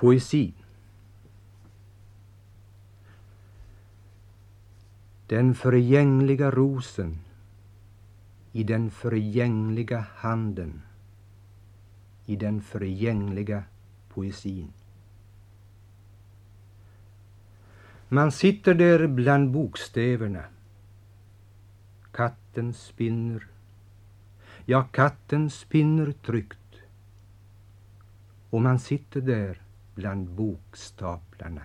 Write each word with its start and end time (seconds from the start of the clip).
Poesi. 0.00 0.52
Den 5.26 5.54
förgängliga 5.54 6.50
rosen 6.50 7.18
i 8.52 8.64
den 8.64 8.90
förgängliga 8.90 10.06
handen 10.14 10.82
i 12.26 12.36
den 12.36 12.62
förgängliga 12.62 13.64
poesin. 14.08 14.72
Man 18.08 18.32
sitter 18.32 18.74
där 18.74 19.06
bland 19.06 19.50
bokstäverna. 19.50 20.44
Katten 22.12 22.74
spinner. 22.74 23.46
Ja, 24.64 24.82
katten 24.82 25.50
spinner 25.50 26.12
tryggt. 26.12 26.76
Och 28.50 28.62
man 28.62 28.78
sitter 28.78 29.20
där 29.20 29.60
bland 30.00 30.28
bokstaplarna. 30.36 31.62